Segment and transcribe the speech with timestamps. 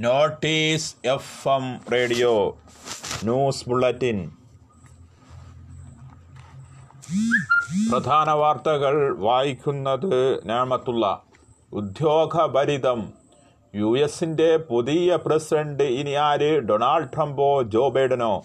[0.00, 2.58] Notice F M radio
[3.24, 4.30] news bulletin.
[7.92, 11.22] പ്രധാന വാർത്തകൾ വായിക്കുന്നത് നാമത്തുള്ള
[11.72, 13.12] ഉദ്യോഗഭരിതം.
[13.74, 16.60] യു എസിന്റെ പുതിയ പ്രസിഡന്റ് ഇനി ആര്?
[16.60, 18.44] ഡൊണാൾഡ് ട്രംപോ ജോ ബൈഡനോ?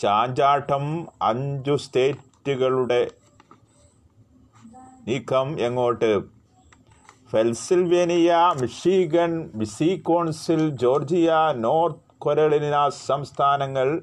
[0.00, 3.10] ചാഞ്ചാട്ടം അഞ്ചു സ്റ്റേറ്റുകളുടെ
[5.08, 6.33] നീക്കം എങ്ങോട്ട്?
[7.34, 14.02] Pennsylvania Michigan Wisconsin Georgia North Carolina സംസ്ഥാനങ്ങൾ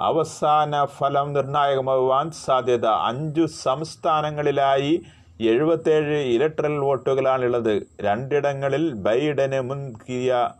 [0.00, 2.86] അവസാന ഫലം നിർണായകമാകുവാൻ സാധ്യത.
[2.86, 5.02] അഞ്ചു സംസ്ഥാനങ്ങളിലായി
[5.40, 7.82] എഴുപത്തേഴ് ഇലക്ട്രൽ വോട്ടുകളാണുള്ളത്.
[8.00, 10.50] രണ്ടിടങ്ങളിൽ ബൈഡന് മുൻകിയ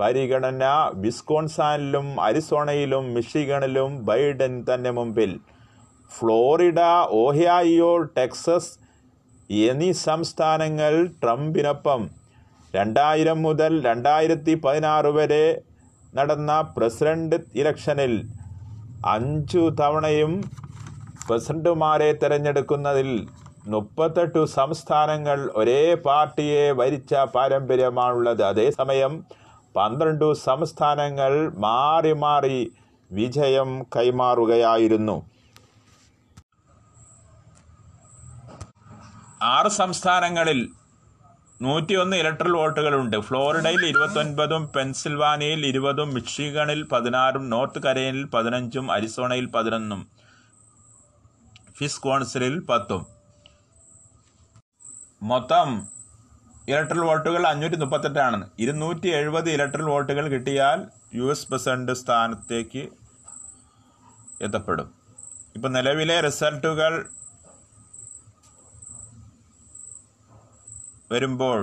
[0.00, 5.32] പരിഗണന വിസ്കോൺസാനിലും അരിസോണയിലും മിഷിഗണിലും ബൈഡൻ തന്നെ മുമ്പിൽ.
[6.18, 6.80] ഫ്ലോറിഡ
[7.10, 8.87] ഓഹിയായോ ടെക്സസ്
[9.50, 12.08] എന്നീ സംസ്ഥാനങ്ങൾ ട്രംപിനൊപ്പം
[12.74, 15.44] രണ്ടായിരം മുതൽ രണ്ടായിരത്തി പതിനാറ് വരെ
[16.14, 18.14] നടന്ന പ്രസിഡന്റ് ഇലക്ഷനിൽ
[19.06, 20.32] അഞ്ചു തവണയും
[21.28, 23.26] പ്രസിഡന്റുമാരെ തിരഞ്ഞെടുക്കുന്നതിൽ
[23.66, 28.42] മുപ്പത്തെട്ടു സംസ്ഥാനങ്ങൾ ഒരേ പാർട്ടിയെ ഭരിച്ച പാരമ്പര്യമാണുള്ളത്.
[28.42, 29.24] അതേസമയം
[29.76, 32.72] പന്ത്രണ്ടു സംസ്ഥാനങ്ങൾ മാറി മാറി
[33.12, 35.37] വിജയം കൈമാറുകയായിരുന്നു.
[39.56, 40.60] ആറ് സംസ്ഥാനങ്ങളിൽ
[41.64, 43.16] നൂറ്റിയൊന്ന് ഇലക്ട്രൽ വോട്ടുകളുണ്ട്.
[43.26, 50.00] ഫ്ലോറിഡയിൽ ഇരുപത്തൊൻപതും പെൻസിൽവാനിയയിൽ ഇരുപതും മിഷിഗണിൽ പതിനാറും നോർത്ത് കരയനിൽ പതിനഞ്ചും അരിസോണയിൽ പതിനൊന്നും
[51.78, 53.02] ഫിസ്കോൺസിലിൽ പത്തും.
[55.30, 55.68] മൊത്തം
[56.70, 60.78] ഇലക്ട്രൽ വോട്ടുകൾ അഞ്ഞൂറ്റി മുപ്പത്തെട്ടാണ് ഇരുന്നൂറ്റി എഴുപത് ഇലക്ട്രൽ വോട്ടുകൾ കിട്ടിയാൽ
[61.18, 62.82] യു എസ് പ്രസിഡന്റ് സ്ഥാനത്തേക്ക്
[64.46, 64.88] എത്തപ്പെടും.
[65.56, 66.92] ഇപ്പം നിലവിലെ റിസൾട്ടുകൾ
[71.10, 71.60] വരുമ്പോൾ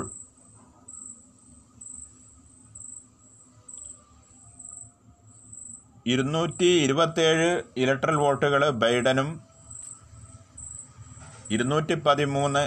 [6.14, 7.52] ഇരുന്നൂറ്റി ഇരുപത്തേഴ്
[7.84, 9.30] ഇലക്ട്രൽ വോട്ടുകൾ ബൈഡനും
[11.56, 12.64] ഇരുന്നൂറ്റി പതിമൂന്ന്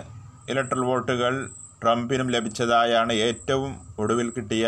[0.52, 1.34] ഇലക്ട്രൽ വോട്ടുകൾ
[1.82, 3.72] ട്രംപിനും ലഭിച്ചതായാണ് ഏറ്റവും
[4.02, 4.66] ഒടുവിൽ കിട്ടിയ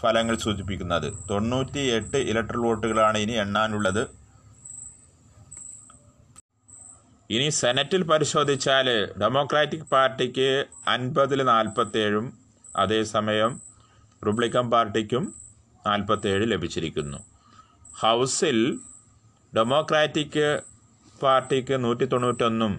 [0.00, 1.08] ഫലങ്ങൾ സൂചിപ്പിക്കുന്നത്.
[1.30, 4.02] തൊണ്ണൂറ്റി എട്ട് ഇലക്ട്രൽ വോട്ടുകളാണ് ഇനി എണ്ണാനുള്ളത്.
[7.34, 8.86] ഇനി സെനറ്റിൽ പരിശോധിച്ചാൽ
[9.22, 10.46] ഡെമോക്രാറ്റിക് പാർട്ടിക്ക്
[10.92, 12.26] അൻപതിൽ നാൽപ്പത്തേഴും
[12.82, 13.52] അതേസമയം
[14.22, 15.24] റിപ്പബ്ലിക്കൻ പാർട്ടിക്കും
[15.86, 17.18] നാൽപ്പത്തേഴ് ലഭിച്ചിരിക്കുന്നു.
[18.02, 18.58] ഹൗസിൽ
[19.52, 20.46] ഡെമോക്രാറ്റിക്
[21.22, 22.72] പാർട്ടിക്ക് നൂറ്റി തൊണ്ണൂറ്റൊന്നും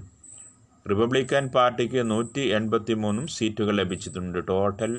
[0.89, 4.39] റിപ്പബ്ലിക്കൻ പാർട്ടിക്ക് നൂറ്റി എൺപത്തി മൂന്നും സീറ്റുകൾ ലഭിച്ചിട്ടുണ്ട്.
[4.51, 4.91] ടോട്ടൽ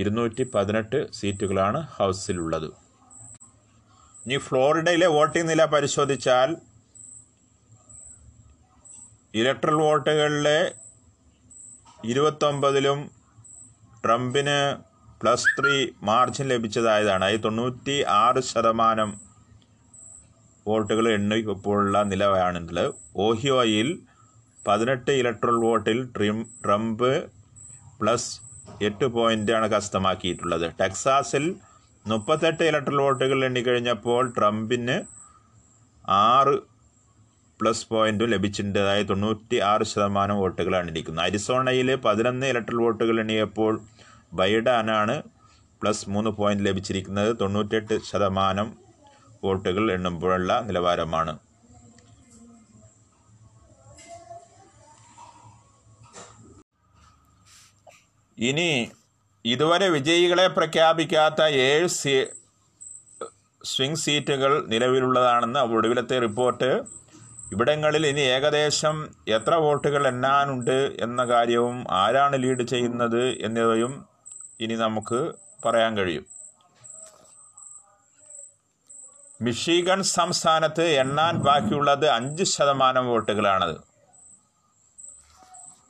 [0.00, 2.68] ഇരുന്നൂറ്റി പതിനെട്ട് സീറ്റുകളാണ് ഹൗസിലുള്ളത്.
[4.24, 6.48] ഇനി ഫ്ലോറിഡയിലെ വോട്ടിംഗ് നില പരിശോധിച്ചാൽ
[9.40, 10.58] ഇലക്ട്രൽ വോട്ടുകളിലെ
[12.10, 12.98] ഇരുപത്തൊമ്പതിലും
[14.04, 14.58] ട്രംപിന്
[15.20, 15.76] പ്ലസ് ത്രീ
[16.08, 17.24] മാർജിൻ ലഭിച്ചതായതാണ്.
[17.28, 19.10] അത് തൊണ്ണൂറ്റി ആറ് ശതമാനം
[20.66, 22.78] വോട്ടുകൾ എണ്ണിപ്പോഴുള്ള നിലവാണെങ്കിൽ
[23.26, 23.88] ഓഹിയോയിൽ
[24.66, 27.10] പതിനെട്ട് ഇലക്ട്രൽ വോട്ടിൽ ട്രിം ട്രംപ്
[28.00, 28.30] പ്ലസ്
[28.88, 30.66] എട്ട് പോയിന്റാണ് കരസ്ഥമാക്കിയിട്ടുള്ളത്.
[30.80, 31.44] ടെക്സാസിൽ
[32.06, 34.96] മുപ്പത്തെട്ട് ഇലക്ട്രൽ വോട്ടുകൾ എണ്ണിക്കഴിഞ്ഞപ്പോൾ ട്രംപിന്
[36.26, 36.54] ആറ്
[37.60, 41.24] പ്ലസ് പോയിന്റ് ലഭിച്ചിട്ടുണ്ട് അതായത് തൊണ്ണൂറ്റി ആറ് ശതമാനം വോട്ടുകളാണ് ഇരിക്കുന്നത്.
[41.28, 43.74] അരിസോണയിൽ പതിനൊന്ന് ഇലക്ട്രൽ വോട്ടുകൾ എണ്ണിയപ്പോൾ
[44.40, 45.16] ബൈഡാനാണ്
[45.82, 47.30] പ്ലസ് മൂന്ന് പോയിന്റ് ലഭിച്ചിരിക്കുന്നത്.
[47.40, 48.68] തൊണ്ണൂറ്റെട്ട് ശതമാനം
[49.44, 51.34] വോട്ടുകൾ എണ്ണുമ്പോഴുള്ള നിലവാരമാണ്.
[58.38, 58.70] ഇനി
[59.44, 62.12] ഇതുവരെ വിജയികളെ പ്രഖ്യാപിക്കാത്ത ഏഴ് സീ
[63.70, 66.68] സ്വിംഗ് സീറ്റുകൾ നിലവിലുള്ളതാണെന്ന് ഒടുവിലത്തെ റിപ്പോർട്ട്
[67.52, 74.08] ഇവിടങ്ങളിൽ ഇനി ഏകദേശം എത്ര വോട്ടുകൾ എണ്ണാനുണ്ട് എന്ന കാര്യവും ആരാണ് ലീഡ് ചെയ്യുന്നത് എന്നിവയും
[74.60, 75.32] ഇനി നമുക്ക്
[75.64, 76.26] പറയാൻ കഴിയും.
[79.42, 83.76] മിഷിഗൺ സംസ്ഥാനത്ത് എണ്ണാൻ ബാക്കിയുള്ളത് അഞ്ച് ശതമാനം വോട്ടുകളാണത്.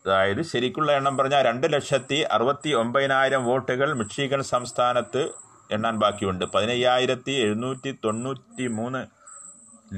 [0.07, 5.31] അതായത് ശരിക്കുള്ള എണ്ണം പറഞ്ഞാൽ രണ്ട് ലക്ഷത്തി അറുപത്തി ഒമ്പതിനായിരം വോട്ടുകൾ മിഷിഗൺ സംസ്ഥാനത്ത്
[5.71, 6.45] എണ്ണാൻ ബാക്കിയുണ്ട്.
[6.45, 9.07] പതിനയ്യായിരത്തി എഴുന്നൂറ്റി തൊണ്ണൂറ്റി മൂന്ന്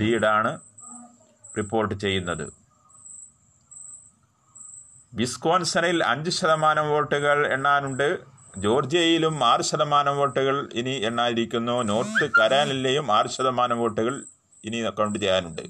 [0.00, 0.69] ലീഡാണ്
[1.58, 2.52] റിപ്പോർട്ട് ചെയ്യുന്നത്.
[5.14, 8.18] വിസ്കോൺസണിൽ അഞ്ച് ശതമാനം വോട്ടുകൾ എണ്ണാനുണ്ട്.
[8.56, 14.24] ജോർജിയയിലും ആറ് ശതമാനം വോട്ടുകൾ ഇനി എണ്ണാനിരിക്കുന്നു നോർത്ത് കരാനിലെയും ആറ് ശതമാനം വോട്ടുകൾ
[14.64, 15.62] ഇനി കൗണ്ട് ചെയ്യാനുണ്ട്.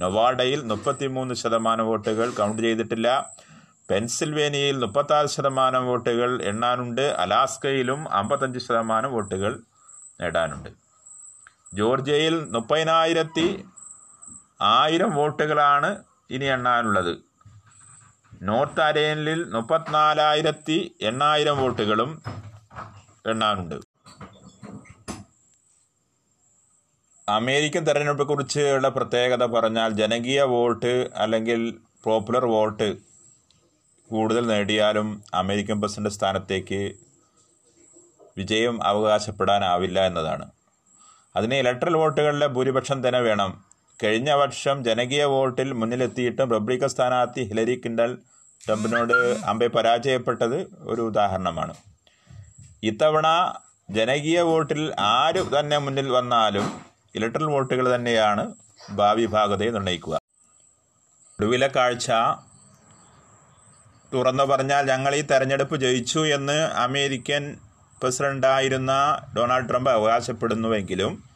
[0.00, 3.34] നൊവാഡയിൽ മുപ്പത്തിമൂന്ന് ശതമാനം വോട്ടുകൾ കൗണ്ട് ചെയ്തിട്ടില്ല.
[3.90, 7.00] പെൻസിൽവേനിയയിൽ മുപ്പത്താറ് ശതമാനം വോട്ടുകൾ എണ്ണാനുണ്ട്.
[7.00, 9.60] അലാസ്കയിലും അമ്പത്തഞ്ച് ശതമാനം വോട്ടുകൾ
[10.20, 10.68] നേടാനുണ്ട്.
[11.74, 13.64] ജോർജിയയിൽ മുപ്പതിനായിരത്തി
[14.60, 17.18] ആയിരം വോട്ടുകളാണ് ഇനി എണ്ണാനുള്ളത്.
[18.42, 22.22] നോർത്ത് അരേനിൽ മുപ്പത്തിനാലായിരത്തി എണ്ണായിരം വോട്ടുകളും
[23.26, 23.80] എണ്ണാനുണ്ട്.
[27.28, 32.96] അമേരിക്കൻ തെരഞ്ഞെടുപ്പെക്കുറിച്ചുള്ള പ്രത്യേകത പറഞ്ഞാൽ ജനകീയ വോട്ട് അല്ലെങ്കിൽ പോപ്പുലർ വോട്ട്
[34.12, 36.94] കൂടുതൽ നേടിയാലും അമേരിക്കൻ പ്രസിഡന്റ് സ്ഥാനത്തേക്ക്
[38.36, 40.50] വിജയം അവകാശപ്പെടാനാവില്ല എന്നതാണ്.
[41.36, 43.67] അതിന് ഇലക്ട്രൽ വോട്ടുകളിലെ ഭൂരിപക്ഷം തന്നെ വേണം.
[44.02, 48.18] കഴിഞ്ഞ വർഷം ജനകീയ വോട്ടിൽ മുന്നിലെത്തിയിട്ടും റിപ്പബ്ലിക്കൻ സ്ഥാനാർത്ഥി ഹിലരി കിൻഡൽ
[48.66, 49.14] ട്രംപിനോട്
[49.44, 51.74] അമ്പെ പരാജയപ്പെട്ടത് ഒരു ഉദാഹരണമാണ്.
[52.82, 53.26] ഇത്തവണ
[53.90, 56.66] ജനകീയ വോട്ടിൽ ആര് തന്നെ മുന്നിൽ വന്നാലും
[57.14, 58.44] ഇലക്ട്രൽ വോട്ടുകൾ തന്നെയാണ്
[58.96, 60.18] ഭാവി ഭാഗതയെ നിർണയിക്കുക
[61.38, 62.08] ഒടുവിലെ കാഴ്ച
[64.12, 67.56] തുറന്നു പറഞ്ഞാൽ ഞങ്ങൾ ഈ തെരഞ്ഞെടുപ്പ് ജയിച്ചു എന്ന് അമേരിക്കൻ
[68.02, 68.92] പ്രസിഡന്റായിരുന്ന
[69.36, 71.27] ഡൊണാൾഡ് ട്രംപ് അവകാശപ്പെടുന്നുവെങ്കിലും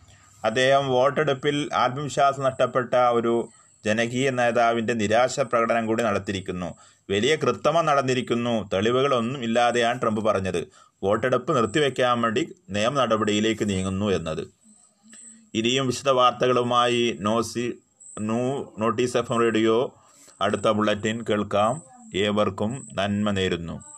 [0.45, 3.49] അദ്ദേഹം വോട്ടെടുപ്പിൽ ആത്മവിശ്വാസം നഷ്ടപ്പെട്ട ഒരു
[3.85, 6.75] ജനകീയ നേതാവിന്റെ നിരാശ പ്രകടനം കൂടി നടത്തിയിരിക്കുന്നു.
[7.11, 8.71] വലിയ കൃത്രിമം നടന്നിരിക്കുന്നു.
[8.73, 10.69] തെളിവുകളൊന്നും ഇല്ലാതെയാണ് ട്രംപ് പറഞ്ഞത്.
[11.03, 14.49] വോട്ടെടുപ്പ് നിർത്തിവെക്കാൻ വേണ്ടി നിയമ നടപടിയിലേക്ക് നീങ്ങുന്നു എന്നത്.
[15.55, 17.79] ഇനിയും വിശദ വാർത്തകളുമായി നോസി
[18.21, 19.95] നൂ നോട്ടീസ് എഫ് റേഡിയോ
[20.41, 21.83] അടുത്ത ബുള്ളറ്റിൻ കേൾക്കാം.
[22.15, 23.92] ഏവർക്കും നന്മ നേരുന്നു.